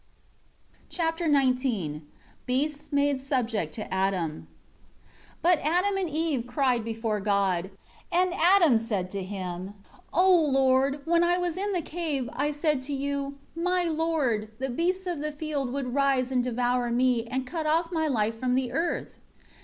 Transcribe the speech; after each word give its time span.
Chapter 0.89 1.31
XIX 1.31 2.01
Beasts 2.47 2.91
made 2.91 3.21
subject 3.21 3.71
to 3.75 3.93
Adam. 3.93 4.47
1 5.43 5.43
But 5.43 5.59
Adam 5.59 5.95
and 5.95 6.09
Eve 6.09 6.47
cried 6.47 6.83
before 6.83 7.19
God. 7.19 7.69
And 8.11 8.33
Adam 8.33 8.79
said 8.79 9.11
to 9.11 9.21
Him: 9.21 9.75
2 9.93 9.99
"O 10.15 10.35
Lord, 10.45 11.01
when 11.05 11.23
I 11.23 11.37
was 11.37 11.55
in 11.55 11.71
the 11.73 11.83
cave, 11.83 12.31
I 12.33 12.49
said 12.49 12.79
this 12.79 12.87
to 12.87 12.93
you, 12.93 13.37
my 13.55 13.83
Lord, 13.83 14.49
the 14.57 14.69
beasts 14.69 15.05
of 15.05 15.19
the 15.19 15.31
field 15.31 15.71
would 15.71 15.93
rise 15.93 16.31
and 16.31 16.43
devour 16.43 16.89
me, 16.89 17.27
and 17.27 17.45
cut 17.45 17.67
off 17.67 17.91
my 17.91 18.07
life 18.07 18.39
from 18.39 18.55
the 18.55 18.71
earth." 18.71 19.19